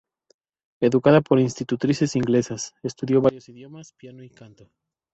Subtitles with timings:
[0.79, 4.71] Educada por institutrices inglesas, estudió varios idiomas, piano y canto.